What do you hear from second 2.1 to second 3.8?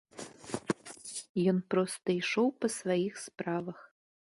ішоў па сваіх справах.